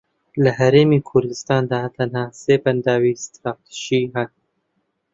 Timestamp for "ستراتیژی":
3.25-4.05